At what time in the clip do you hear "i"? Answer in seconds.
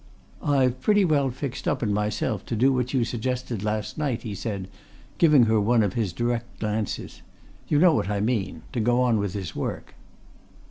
8.09-8.19